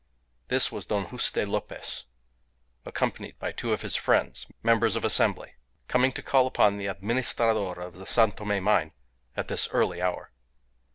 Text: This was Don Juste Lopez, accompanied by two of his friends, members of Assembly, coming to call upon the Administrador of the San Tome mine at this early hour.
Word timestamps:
This 0.47 0.71
was 0.71 0.87
Don 0.87 1.05
Juste 1.09 1.47
Lopez, 1.47 2.05
accompanied 2.87 3.37
by 3.37 3.51
two 3.51 3.71
of 3.71 3.83
his 3.83 3.95
friends, 3.95 4.47
members 4.63 4.95
of 4.95 5.05
Assembly, 5.05 5.53
coming 5.87 6.11
to 6.13 6.23
call 6.23 6.47
upon 6.47 6.77
the 6.77 6.87
Administrador 6.89 7.75
of 7.79 7.93
the 7.97 8.07
San 8.07 8.31
Tome 8.31 8.63
mine 8.63 8.93
at 9.37 9.47
this 9.47 9.69
early 9.69 10.01
hour. 10.01 10.31